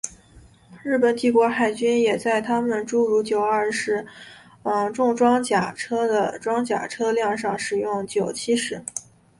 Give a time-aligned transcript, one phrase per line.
[0.81, 4.03] 日本帝国海军也在他们诸如九二式
[4.95, 8.83] 重装甲车的装甲车辆上使用九七式。